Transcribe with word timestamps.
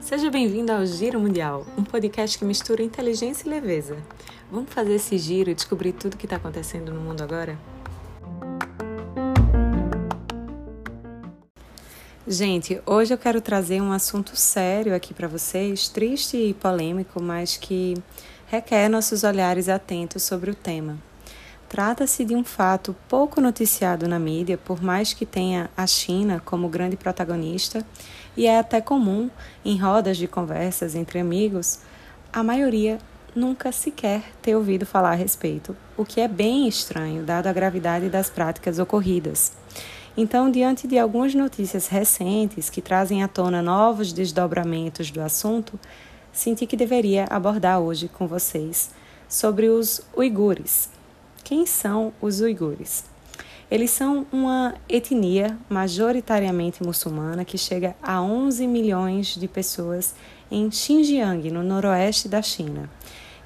Seja 0.00 0.30
bem-vindo 0.30 0.70
ao 0.70 0.84
Giro 0.84 1.18
Mundial, 1.18 1.66
um 1.78 1.82
podcast 1.82 2.38
que 2.38 2.44
mistura 2.44 2.82
inteligência 2.82 3.46
e 3.46 3.50
leveza. 3.50 3.96
Vamos 4.50 4.70
fazer 4.70 4.96
esse 4.96 5.16
giro 5.16 5.48
e 5.48 5.54
descobrir 5.54 5.94
tudo 5.94 6.14
o 6.14 6.16
que 6.18 6.26
está 6.26 6.36
acontecendo 6.36 6.92
no 6.92 7.00
mundo 7.00 7.22
agora? 7.22 7.58
Gente, 12.28 12.78
hoje 12.84 13.14
eu 13.14 13.18
quero 13.18 13.40
trazer 13.40 13.80
um 13.80 13.90
assunto 13.90 14.36
sério 14.36 14.94
aqui 14.94 15.14
para 15.14 15.28
vocês, 15.28 15.88
triste 15.88 16.36
e 16.36 16.52
polêmico, 16.52 17.22
mas 17.22 17.56
que 17.56 17.94
requer 18.48 18.90
nossos 18.90 19.24
olhares 19.24 19.70
atentos 19.70 20.22
sobre 20.24 20.50
o 20.50 20.54
tema. 20.54 20.98
Trata-se 21.72 22.22
de 22.22 22.36
um 22.36 22.44
fato 22.44 22.94
pouco 23.08 23.40
noticiado 23.40 24.06
na 24.06 24.18
mídia, 24.18 24.58
por 24.58 24.82
mais 24.82 25.14
que 25.14 25.24
tenha 25.24 25.70
a 25.74 25.86
China 25.86 26.38
como 26.44 26.68
grande 26.68 26.98
protagonista, 26.98 27.82
e 28.36 28.46
é 28.46 28.58
até 28.58 28.78
comum 28.78 29.30
em 29.64 29.78
rodas 29.78 30.18
de 30.18 30.28
conversas 30.28 30.94
entre 30.94 31.18
amigos, 31.18 31.78
a 32.30 32.42
maioria 32.42 32.98
nunca 33.34 33.72
sequer 33.72 34.22
ter 34.42 34.54
ouvido 34.54 34.84
falar 34.84 35.12
a 35.12 35.14
respeito, 35.14 35.74
o 35.96 36.04
que 36.04 36.20
é 36.20 36.28
bem 36.28 36.68
estranho, 36.68 37.22
dado 37.22 37.46
a 37.46 37.54
gravidade 37.54 38.10
das 38.10 38.28
práticas 38.28 38.78
ocorridas. 38.78 39.52
Então, 40.14 40.50
diante 40.50 40.86
de 40.86 40.98
algumas 40.98 41.34
notícias 41.34 41.88
recentes 41.88 42.68
que 42.68 42.82
trazem 42.82 43.22
à 43.22 43.28
tona 43.28 43.62
novos 43.62 44.12
desdobramentos 44.12 45.10
do 45.10 45.22
assunto, 45.22 45.80
senti 46.34 46.66
que 46.66 46.76
deveria 46.76 47.24
abordar 47.30 47.80
hoje 47.80 48.08
com 48.08 48.26
vocês 48.26 48.90
sobre 49.26 49.70
os 49.70 50.02
uigures. 50.14 50.90
Quem 51.52 51.66
são 51.66 52.14
os 52.18 52.40
uigures? 52.40 53.04
Eles 53.70 53.90
são 53.90 54.26
uma 54.32 54.74
etnia 54.88 55.58
majoritariamente 55.68 56.82
muçulmana 56.82 57.44
que 57.44 57.58
chega 57.58 57.94
a 58.02 58.22
11 58.22 58.66
milhões 58.66 59.36
de 59.36 59.46
pessoas 59.46 60.14
em 60.50 60.70
Xinjiang, 60.70 61.50
no 61.50 61.62
noroeste 61.62 62.26
da 62.26 62.40
China. 62.40 62.88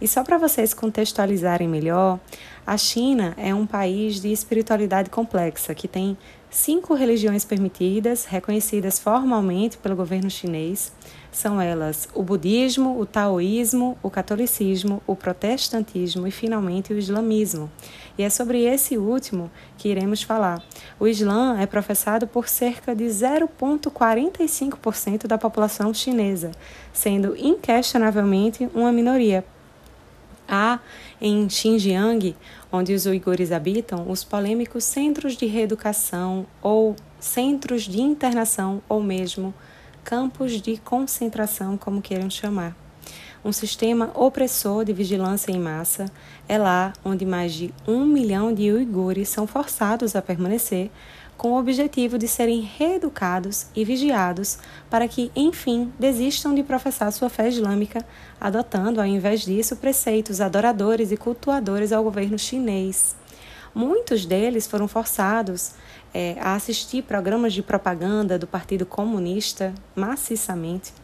E 0.01 0.07
só 0.07 0.23
para 0.23 0.39
vocês 0.39 0.73
contextualizarem 0.73 1.67
melhor, 1.67 2.21
a 2.65 2.77
China 2.77 3.35
é 3.37 3.53
um 3.53 3.67
país 3.67 4.21
de 4.21 4.31
espiritualidade 4.31 5.11
complexa 5.11 5.75
que 5.75 5.89
tem 5.89 6.17
cinco 6.49 6.95
religiões 6.95 7.45
permitidas, 7.45 8.25
reconhecidas 8.25 9.01
formalmente 9.01 9.79
pelo 9.79 9.97
governo 9.97 10.31
chinês. 10.31 10.93
São 11.37 11.61
elas 11.61 12.09
o 12.15 12.23
budismo, 12.23 12.99
o 12.99 13.05
taoísmo, 13.05 13.99
o 14.03 14.09
catolicismo, 14.09 15.03
o 15.07 15.15
protestantismo 15.15 16.27
e, 16.27 16.31
finalmente, 16.31 16.95
o 16.95 16.99
islamismo. 16.99 17.71
E 18.17 18.23
é 18.23 18.31
sobre 18.31 18.65
esse 18.65 18.97
último 18.97 19.51
que 19.77 19.91
iremos 19.91 20.23
falar. 20.23 20.63
O 20.99 21.07
Islã 21.07 21.59
é 21.61 21.67
professado 21.67 22.27
por 22.27 22.49
cerca 22.49 22.97
de 22.97 23.05
0,45% 23.05 25.27
da 25.27 25.37
população 25.37 25.93
chinesa, 25.93 26.53
sendo 26.91 27.37
inquestionavelmente 27.37 28.67
uma 28.75 28.91
minoria. 28.91 29.45
Há 30.49 30.79
em 31.21 31.51
Xinjiang 31.51 32.35
onde 32.73 32.95
os 32.95 33.05
uigures 33.05 33.53
habitam, 33.53 34.11
os 34.11 34.25
polêmicos 34.25 34.85
centros 34.85 35.37
de 35.37 35.45
reeducação 35.45 36.47
ou 36.63 36.97
centros 37.21 37.83
de 37.83 38.01
internação 38.01 38.81
ou 38.89 39.03
mesmo 39.03 39.53
campos 40.07 40.63
de 40.63 40.77
concentração, 40.77 41.77
como 41.77 42.01
queiram 42.01 42.31
chamar. 42.31 42.77
Um 43.45 43.51
sistema 43.51 44.13
opressor 44.15 44.85
de 44.85 44.93
vigilância 44.93 45.51
em 45.51 45.59
massa 45.59 46.07
é 46.49 46.57
lá 46.57 46.93
onde 47.05 47.27
mais 47.27 47.53
de 47.53 47.75
um 47.89 48.07
milhão 48.07 48.55
de 48.55 48.71
uigures 48.71 49.29
são 49.29 49.49
forçados 49.49 50.15
a 50.15 50.23
permanecer 50.23 50.93
com 51.37 51.53
o 51.53 51.59
objetivo 51.59 52.19
de 52.19 52.29
serem 52.29 52.61
reeducados 52.61 53.67
e 53.75 53.85
vigiados 53.85 54.59
para 54.89 55.09
que, 55.09 55.33
enfim, 55.35 55.93
desistam 55.99 56.55
de 56.55 56.63
professar 56.63 57.13
sua 57.13 57.29
fé 57.29 57.49
islâmica, 57.49 58.07
adotando, 58.41 59.01
ao 59.01 59.07
invés 59.07 59.41
disso, 59.41 59.75
preceitos 59.75 60.41
adoradores 60.41 61.11
e 61.11 61.17
cultuadores 61.17 61.91
ao 61.91 62.05
governo 62.05 62.39
chinês. 62.39 63.17
Muitos 63.77 64.25
deles 64.25 64.67
foram 64.67 64.89
forçados 64.89 65.73
é, 66.15 66.37
a 66.41 66.55
assistir 66.55 67.03
programas 67.03 67.53
de 67.53 67.63
propaganda 67.63 68.39
do 68.39 68.47
Partido 68.47 68.87
Comunista 68.87 69.75
maciçamente 69.95 70.95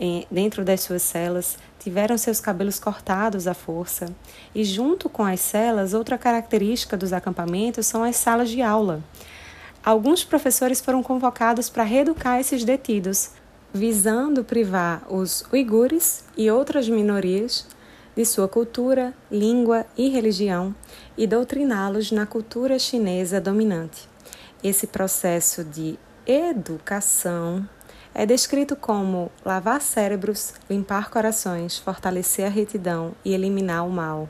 é, 0.00 0.26
dentro 0.28 0.64
das 0.64 0.80
suas 0.80 1.02
celas, 1.02 1.56
tiveram 1.78 2.18
seus 2.18 2.40
cabelos 2.40 2.80
cortados 2.80 3.46
à 3.46 3.54
força. 3.54 4.06
E, 4.52 4.64
junto 4.64 5.08
com 5.08 5.22
as 5.22 5.38
celas, 5.38 5.94
outra 5.94 6.18
característica 6.18 6.96
dos 6.96 7.12
acampamentos 7.12 7.86
são 7.86 8.02
as 8.02 8.16
salas 8.16 8.50
de 8.50 8.60
aula 8.60 9.04
alguns 9.84 10.22
professores 10.24 10.80
foram 10.80 11.02
convocados 11.02 11.68
para 11.68 11.84
reeducar 11.84 12.38
esses 12.38 12.64
detidos, 12.64 13.30
visando 13.72 14.44
privar 14.44 15.02
os 15.08 15.44
uigures 15.52 16.24
e 16.36 16.50
outras 16.50 16.88
minorias 16.88 17.66
de 18.16 18.24
sua 18.24 18.48
cultura, 18.48 19.14
língua 19.30 19.86
e 19.96 20.08
religião 20.08 20.74
e 21.16 21.26
doutriná-los 21.26 22.10
na 22.12 22.26
cultura 22.26 22.78
chinesa 22.78 23.40
dominante. 23.40 24.08
Esse 24.62 24.86
processo 24.86 25.64
de 25.64 25.98
educação 26.26 27.66
é 28.14 28.26
descrito 28.26 28.74
como 28.74 29.30
lavar 29.44 29.80
cérebros, 29.80 30.54
limpar 30.68 31.10
corações, 31.10 31.78
fortalecer 31.78 32.46
a 32.46 32.50
retidão 32.50 33.12
e 33.24 33.32
eliminar 33.32 33.86
o 33.86 33.90
mal. 33.90 34.28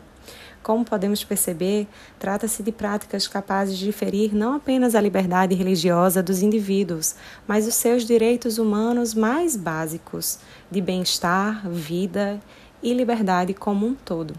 Como 0.62 0.84
podemos 0.84 1.24
perceber, 1.24 1.88
trata-se 2.18 2.62
de 2.62 2.70
práticas 2.70 3.26
capazes 3.26 3.78
de 3.78 3.90
ferir 3.92 4.34
não 4.34 4.54
apenas 4.54 4.94
a 4.94 5.00
liberdade 5.00 5.54
religiosa 5.54 6.22
dos 6.22 6.42
indivíduos, 6.42 7.14
mas 7.48 7.66
os 7.66 7.74
seus 7.74 8.04
direitos 8.04 8.58
humanos 8.58 9.14
mais 9.14 9.56
básicos 9.56 10.38
de 10.70 10.82
bem-estar, 10.82 11.66
vida 11.68 12.38
e 12.82 12.92
liberdade 12.92 13.54
como 13.54 13.86
um 13.86 13.94
todo. 13.94 14.34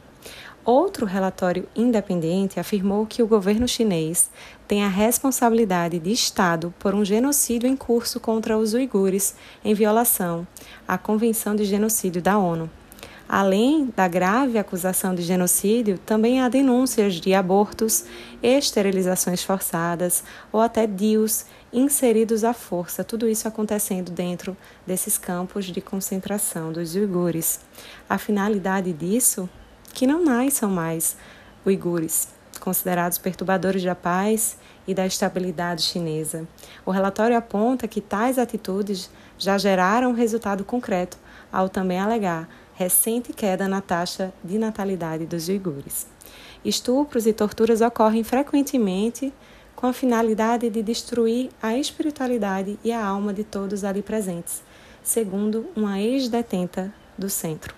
Outro 0.63 1.07
relatório 1.07 1.67
independente 1.75 2.59
afirmou 2.59 3.07
que 3.07 3.23
o 3.23 3.27
governo 3.27 3.67
chinês 3.67 4.29
tem 4.67 4.83
a 4.83 4.87
responsabilidade 4.87 5.97
de 5.97 6.11
Estado 6.11 6.71
por 6.77 6.93
um 6.93 7.03
genocídio 7.03 7.67
em 7.67 7.75
curso 7.75 8.19
contra 8.19 8.55
os 8.57 8.73
uigures, 8.73 9.35
em 9.65 9.73
violação 9.73 10.45
à 10.87 10.99
Convenção 10.99 11.55
de 11.55 11.65
Genocídio 11.65 12.21
da 12.21 12.37
ONU. 12.37 12.69
Além 13.27 13.91
da 13.95 14.09
grave 14.09 14.57
acusação 14.57 15.15
de 15.15 15.21
genocídio, 15.21 15.97
também 15.97 16.41
há 16.41 16.49
denúncias 16.49 17.13
de 17.15 17.33
abortos, 17.33 18.03
esterilizações 18.43 19.41
forçadas 19.41 20.21
ou 20.51 20.59
até 20.59 20.85
DIUs 20.85 21.45
inseridos 21.73 22.43
à 22.43 22.53
força, 22.53 23.03
tudo 23.03 23.27
isso 23.27 23.47
acontecendo 23.47 24.11
dentro 24.11 24.55
desses 24.85 25.17
campos 25.17 25.65
de 25.65 25.79
concentração 25.81 26.71
dos 26.71 26.95
uigures. 26.95 27.59
A 28.09 28.17
finalidade 28.17 28.91
disso? 28.91 29.49
Que 29.93 30.07
não 30.07 30.23
nasçam 30.23 30.69
mais 30.69 31.15
uigures, 31.65 32.29
considerados 32.59 33.17
perturbadores 33.17 33.83
da 33.83 33.95
paz 33.95 34.57
e 34.87 34.93
da 34.93 35.05
estabilidade 35.05 35.83
chinesa. 35.83 36.47
O 36.85 36.91
relatório 36.91 37.37
aponta 37.37 37.87
que 37.87 38.01
tais 38.01 38.37
atitudes 38.37 39.09
já 39.37 39.57
geraram 39.57 40.13
resultado 40.13 40.63
concreto, 40.63 41.17
ao 41.51 41.69
também 41.69 41.99
alegar 41.99 42.47
recente 42.73 43.31
queda 43.31 43.67
na 43.67 43.79
taxa 43.79 44.33
de 44.43 44.57
natalidade 44.57 45.25
dos 45.25 45.47
uigures. 45.47 46.07
Estupros 46.65 47.27
e 47.27 47.33
torturas 47.33 47.81
ocorrem 47.81 48.23
frequentemente 48.23 49.33
com 49.75 49.87
a 49.87 49.93
finalidade 49.93 50.69
de 50.69 50.83
destruir 50.83 51.49
a 51.61 51.75
espiritualidade 51.77 52.79
e 52.83 52.91
a 52.91 53.05
alma 53.05 53.33
de 53.33 53.43
todos 53.43 53.83
ali 53.83 54.01
presentes, 54.01 54.61
segundo 55.03 55.67
uma 55.75 55.99
ex-detenta 55.99 56.93
do 57.17 57.29
centro. 57.29 57.75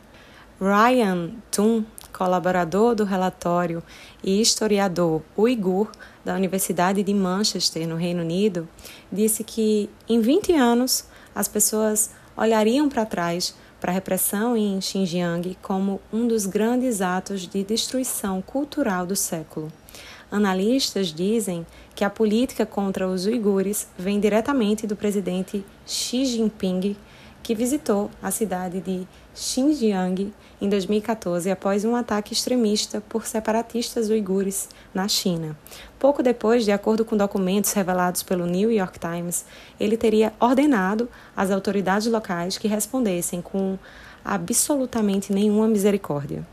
Ryan 0.60 1.32
Tung, 1.52 1.86
colaborador 2.12 2.96
do 2.96 3.04
relatório 3.04 3.82
e 4.24 4.40
historiador 4.40 5.22
uigur 5.38 5.90
da 6.24 6.36
Universidade 6.36 7.04
de 7.04 7.14
Manchester, 7.14 7.88
no 7.88 7.96
Reino 7.96 8.22
Unido, 8.22 8.68
disse 9.12 9.44
que 9.44 9.90
em 10.08 10.22
20 10.22 10.54
anos 10.54 11.06
as 11.36 11.48
pessoas 11.48 12.12
olhariam 12.38 12.88
para 12.88 13.06
trás 13.06 13.56
para 13.84 13.92
a 13.92 13.94
repressão 13.94 14.56
em 14.56 14.80
Xinjiang 14.80 15.58
como 15.62 16.00
um 16.12 16.26
dos 16.26 16.46
grandes 16.46 17.02
atos 17.02 17.42
de 17.42 17.66
destruição 17.66 18.42
cultural 18.42 19.06
do 19.06 19.14
século. 19.14 19.70
Analistas 20.34 21.14
dizem 21.14 21.64
que 21.94 22.04
a 22.04 22.10
política 22.10 22.66
contra 22.66 23.08
os 23.08 23.28
uigures 23.28 23.88
vem 23.96 24.20
diretamente 24.20 24.88
do 24.88 24.96
presidente 24.96 25.64
Xi 25.86 26.26
Jinping, 26.26 26.98
que 27.44 27.54
visitou 27.54 28.10
a 28.20 28.32
cidade 28.32 28.82
de 28.82 29.08
Xinjiang 29.36 30.34
em 30.60 30.68
2014 30.68 31.52
após 31.52 31.86
um 31.86 31.96
ataque 31.96 32.34
extremista 32.34 33.00
por 33.00 33.28
separatistas 33.28 34.10
uigures 34.10 34.70
na 34.92 35.08
China. 35.08 35.56
Pouco 36.00 36.24
depois, 36.24 36.66
de 36.66 36.72
acordo 36.72 37.06
com 37.06 37.16
documentos 37.16 37.72
revelados 37.74 38.24
pelo 38.24 38.48
New 38.48 38.72
York 38.72 38.98
Times, 38.98 39.46
ele 39.80 39.96
teria 39.96 40.34
ordenado 40.40 41.08
às 41.38 41.52
autoridades 41.52 42.08
locais 42.08 42.58
que 42.58 42.68
respondessem 42.68 43.40
com 43.40 43.78
absolutamente 44.26 45.32
nenhuma 45.32 45.68
misericórdia. 45.68 46.44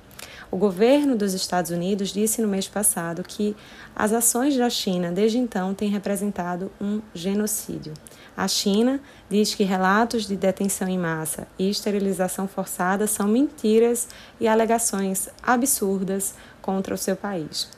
O 0.50 0.56
governo 0.56 1.16
dos 1.16 1.32
Estados 1.32 1.70
Unidos 1.70 2.12
disse 2.12 2.42
no 2.42 2.48
mês 2.48 2.66
passado 2.66 3.22
que 3.22 3.54
as 3.94 4.12
ações 4.12 4.56
da 4.56 4.68
China 4.68 5.12
desde 5.12 5.38
então 5.38 5.72
têm 5.72 5.88
representado 5.88 6.72
um 6.80 7.00
genocídio. 7.14 7.94
A 8.36 8.48
China 8.48 9.00
diz 9.28 9.54
que 9.54 9.62
relatos 9.62 10.26
de 10.26 10.34
detenção 10.34 10.88
em 10.88 10.98
massa 10.98 11.46
e 11.56 11.70
esterilização 11.70 12.48
forçada 12.48 13.06
são 13.06 13.28
mentiras 13.28 14.08
e 14.40 14.48
alegações 14.48 15.28
absurdas 15.40 16.34
contra 16.60 16.94
o 16.94 16.98
seu 16.98 17.14
país. 17.14 17.68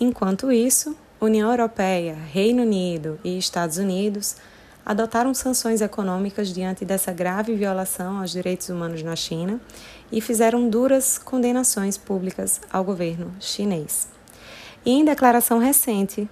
Enquanto 0.00 0.50
isso, 0.50 0.96
União 1.20 1.50
Europeia, 1.50 2.14
Reino 2.14 2.62
Unido 2.62 3.20
e 3.22 3.36
Estados 3.36 3.76
Unidos 3.76 4.36
adotaram 4.84 5.32
sanções 5.32 5.80
econômicas 5.80 6.48
diante 6.48 6.84
dessa 6.84 7.12
grave 7.12 7.54
violação 7.54 8.20
aos 8.20 8.30
direitos 8.30 8.68
humanos 8.68 9.02
na 9.02 9.16
China 9.16 9.60
e 10.10 10.20
fizeram 10.20 10.68
duras 10.68 11.18
condenações 11.18 11.96
públicas 11.96 12.60
ao 12.72 12.84
governo 12.84 13.32
chinês. 13.38 14.08
E 14.84 14.90
em 14.90 15.04
declaração 15.04 15.58
recente, 15.58 16.28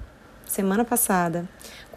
semana 0.46 0.84
passada, 0.84 1.48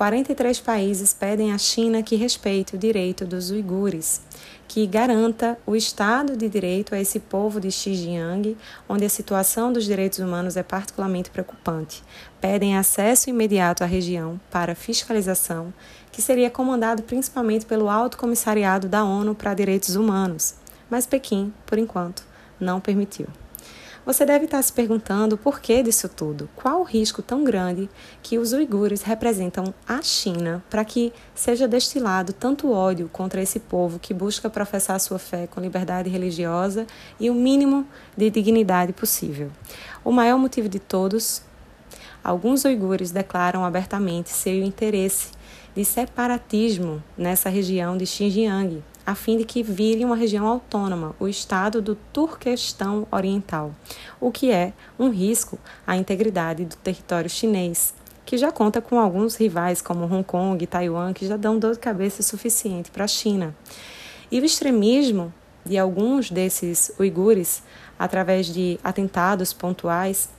43 0.03 0.59
países 0.59 1.13
pedem 1.13 1.53
à 1.53 1.57
China 1.57 2.03
que 2.03 2.17
respeite 2.17 2.75
o 2.75 2.77
direito 2.77 3.25
dos 3.25 3.51
uigures, 3.51 4.19
que 4.67 4.85
garanta 4.85 5.57
o 5.65 5.77
Estado 5.77 6.35
de 6.35 6.49
Direito 6.49 6.93
a 6.93 6.99
esse 6.99 7.21
povo 7.21 7.57
de 7.57 7.71
Xinjiang, 7.71 8.57
onde 8.89 9.05
a 9.05 9.09
situação 9.09 9.71
dos 9.71 9.85
direitos 9.85 10.19
humanos 10.19 10.57
é 10.57 10.61
particularmente 10.61 11.31
preocupante. 11.31 12.03
Pedem 12.41 12.75
acesso 12.75 13.29
imediato 13.29 13.81
à 13.81 13.87
região 13.87 14.37
para 14.51 14.75
fiscalização, 14.75 15.73
que 16.11 16.21
seria 16.21 16.49
comandado 16.49 17.03
principalmente 17.03 17.65
pelo 17.65 17.87
Alto 17.87 18.17
Comissariado 18.17 18.89
da 18.89 19.05
ONU 19.05 19.33
para 19.33 19.53
Direitos 19.53 19.95
Humanos, 19.95 20.55
mas 20.89 21.05
Pequim, 21.05 21.53
por 21.65 21.77
enquanto, 21.77 22.25
não 22.59 22.81
permitiu. 22.81 23.27
Você 24.05 24.25
deve 24.25 24.45
estar 24.45 24.61
se 24.61 24.73
perguntando 24.73 25.37
por 25.37 25.61
que 25.61 25.81
disso 25.81 26.09
tudo. 26.09 26.49
Qual 26.57 26.81
o 26.81 26.83
risco 26.83 27.21
tão 27.21 27.41
grande 27.41 27.89
que 28.21 28.37
os 28.37 28.51
uigures 28.51 29.01
representam 29.01 29.73
a 29.87 30.01
China 30.01 30.61
para 30.69 30.83
que 30.83 31.13
seja 31.33 31.69
destilado 31.69 32.33
tanto 32.33 32.69
ódio 32.69 33.09
contra 33.13 33.41
esse 33.41 33.61
povo 33.61 33.99
que 33.99 34.13
busca 34.13 34.49
professar 34.49 34.99
sua 34.99 35.17
fé 35.17 35.47
com 35.47 35.61
liberdade 35.61 36.09
religiosa 36.09 36.85
e 37.17 37.29
o 37.29 37.33
mínimo 37.33 37.87
de 38.17 38.29
dignidade 38.29 38.91
possível? 38.91 39.49
O 40.03 40.11
maior 40.11 40.37
motivo 40.37 40.67
de 40.67 40.79
todos, 40.79 41.41
alguns 42.21 42.65
uigures 42.65 43.09
declaram 43.09 43.63
abertamente 43.63 44.31
seu 44.31 44.61
interesse 44.61 45.31
de 45.73 45.85
separatismo 45.85 47.01
nessa 47.17 47.49
região 47.49 47.97
de 47.97 48.05
Xinjiang, 48.05 48.83
a 49.05 49.15
fim 49.15 49.37
de 49.37 49.43
que 49.43 49.61
vire 49.61 50.05
uma 50.05 50.15
região 50.15 50.47
autônoma, 50.47 51.15
o 51.19 51.27
estado 51.27 51.81
do 51.81 51.95
Turquestão 52.13 53.07
Oriental, 53.11 53.73
o 54.19 54.31
que 54.31 54.51
é 54.51 54.73
um 54.97 55.09
risco 55.09 55.59
à 55.85 55.97
integridade 55.97 56.65
do 56.65 56.75
território 56.77 57.29
chinês, 57.29 57.93
que 58.25 58.37
já 58.37 58.51
conta 58.51 58.81
com 58.81 58.99
alguns 58.99 59.35
rivais 59.35 59.81
como 59.81 60.05
Hong 60.05 60.23
Kong 60.23 60.63
e 60.63 60.67
Taiwan, 60.67 61.13
que 61.13 61.27
já 61.27 61.35
dão 61.35 61.59
dor 61.59 61.73
de 61.73 61.79
cabeça 61.79 62.23
suficiente 62.23 62.89
para 62.89 63.03
a 63.03 63.07
China. 63.07 63.55
E 64.31 64.39
o 64.39 64.45
extremismo 64.45 65.33
de 65.65 65.77
alguns 65.77 66.31
desses 66.31 66.91
uigures, 66.99 67.61
através 67.99 68.47
de 68.47 68.79
atentados 68.83 69.53
pontuais, 69.53 70.29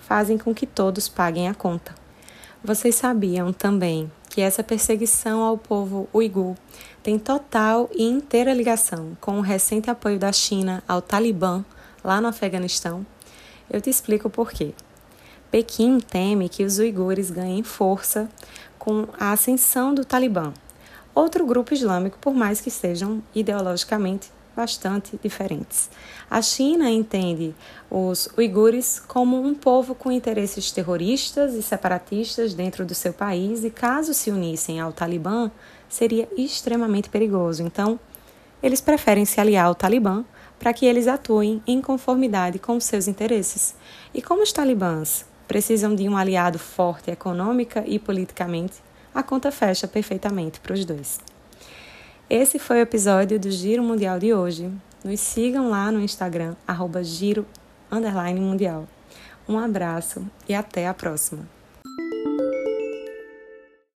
fazem 0.00 0.38
com 0.38 0.54
que 0.54 0.66
todos 0.66 1.08
paguem 1.08 1.48
a 1.48 1.54
conta. 1.54 1.94
Vocês 2.62 2.94
sabiam 2.94 3.52
também 3.52 4.10
que 4.28 4.40
essa 4.40 4.62
perseguição 4.62 5.42
ao 5.42 5.56
povo 5.56 6.08
uigur 6.12 6.54
tem 7.02 7.18
total 7.18 7.88
e 7.94 8.04
inteira 8.04 8.52
ligação 8.52 9.16
com 9.20 9.38
o 9.38 9.42
recente 9.42 9.90
apoio 9.90 10.18
da 10.18 10.32
China 10.32 10.82
ao 10.86 11.00
Talibã 11.00 11.64
lá 12.04 12.20
no 12.20 12.28
Afeganistão? 12.28 13.06
Eu 13.70 13.80
te 13.80 13.90
explico 13.90 14.30
por 14.30 14.50
quê. 14.50 14.74
Pequim 15.50 15.98
teme 15.98 16.48
que 16.48 16.64
os 16.64 16.78
uigures 16.78 17.30
ganhem 17.30 17.62
força 17.62 18.28
com 18.78 19.08
a 19.18 19.32
ascensão 19.32 19.94
do 19.94 20.04
Talibã, 20.04 20.52
outro 21.14 21.44
grupo 21.46 21.74
islâmico, 21.74 22.18
por 22.18 22.34
mais 22.34 22.60
que 22.60 22.70
sejam 22.70 23.22
ideologicamente 23.34 24.30
bastante 24.58 25.16
diferentes. 25.22 25.88
A 26.28 26.42
China 26.42 26.90
entende 26.90 27.54
os 27.88 28.28
uigures 28.36 29.00
como 29.06 29.40
um 29.40 29.54
povo 29.54 29.94
com 29.94 30.10
interesses 30.10 30.72
terroristas 30.72 31.54
e 31.54 31.62
separatistas 31.62 32.54
dentro 32.54 32.84
do 32.84 32.92
seu 32.92 33.12
país 33.12 33.62
e, 33.62 33.70
caso 33.70 34.12
se 34.12 34.32
unissem 34.32 34.80
ao 34.80 34.92
Talibã, 34.92 35.48
seria 35.88 36.28
extremamente 36.36 37.08
perigoso. 37.08 37.62
Então, 37.62 38.00
eles 38.60 38.80
preferem 38.80 39.24
se 39.24 39.40
aliar 39.40 39.66
ao 39.66 39.76
Talibã 39.76 40.24
para 40.58 40.72
que 40.72 40.86
eles 40.86 41.06
atuem 41.06 41.62
em 41.64 41.80
conformidade 41.80 42.58
com 42.58 42.80
seus 42.80 43.06
interesses. 43.06 43.76
E 44.12 44.20
como 44.20 44.42
os 44.42 44.52
talibãs 44.52 45.24
precisam 45.46 45.94
de 45.94 46.08
um 46.08 46.16
aliado 46.16 46.58
forte 46.58 47.12
econômica 47.12 47.84
e 47.86 47.96
politicamente, 47.96 48.82
a 49.14 49.22
conta 49.22 49.52
fecha 49.52 49.86
perfeitamente 49.86 50.58
para 50.58 50.74
os 50.74 50.84
dois. 50.84 51.27
Esse 52.30 52.58
foi 52.58 52.76
o 52.76 52.82
episódio 52.82 53.40
do 53.40 53.50
Giro 53.50 53.82
Mundial 53.82 54.18
de 54.18 54.34
hoje. 54.34 54.70
Nos 55.02 55.18
sigam 55.18 55.70
lá 55.70 55.90
no 55.90 55.98
Instagram, 55.98 56.56
arroba 56.66 57.02
Giro 57.02 57.46
Mundial. 58.42 58.86
Um 59.48 59.58
abraço 59.58 60.22
e 60.46 60.54
até 60.54 60.86
a 60.86 60.92
próxima! 60.92 61.57